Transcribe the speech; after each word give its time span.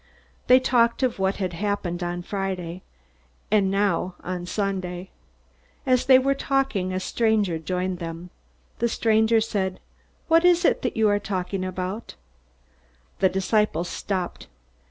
They 0.47 0.59
talked 0.59 1.03
of 1.03 1.19
what 1.19 1.35
had 1.35 1.53
happened 1.53 2.01
on 2.01 2.23
Friday, 2.23 2.81
and 3.51 3.69
now 3.69 4.15
on 4.23 4.47
Sunday. 4.47 5.11
As 5.85 6.07
they 6.07 6.17
were 6.17 6.33
talking, 6.33 6.91
a 6.91 6.99
stranger 6.99 7.59
joined 7.59 7.99
them. 7.99 8.31
The 8.79 8.89
stranger 8.89 9.39
said, 9.39 9.79
"What 10.27 10.43
is 10.43 10.65
it 10.65 10.81
that 10.81 10.97
you 10.97 11.07
are 11.07 11.19
talking 11.19 11.63
about?" 11.63 12.15
The 13.19 13.29
disciples 13.29 13.89
stopped. 13.89 14.47